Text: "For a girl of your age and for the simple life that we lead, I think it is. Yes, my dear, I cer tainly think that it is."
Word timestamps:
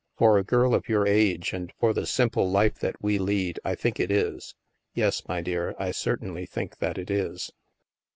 "For 0.17 0.39
a 0.39 0.43
girl 0.43 0.73
of 0.73 0.89
your 0.89 1.05
age 1.05 1.53
and 1.53 1.71
for 1.79 1.93
the 1.93 2.07
simple 2.07 2.49
life 2.49 2.79
that 2.79 3.03
we 3.03 3.19
lead, 3.19 3.59
I 3.63 3.75
think 3.75 3.99
it 3.99 4.09
is. 4.09 4.55
Yes, 4.95 5.21
my 5.27 5.41
dear, 5.41 5.75
I 5.77 5.91
cer 5.91 6.17
tainly 6.17 6.49
think 6.49 6.79
that 6.79 6.97
it 6.97 7.11
is." 7.11 7.51